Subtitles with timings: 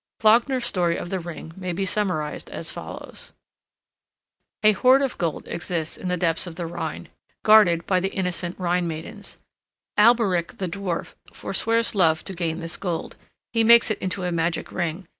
[0.21, 3.33] Wagner's story of the Ring may be summarized as follows:
[4.63, 7.09] A hoard of gold exists in the depths of the Rhine,
[7.45, 9.37] guarded by the innocent Rhine maidens.
[9.99, 13.15] Alberich, the dwarf, forswears love to gain this gold.
[13.53, 15.07] He makes it into a magic ring.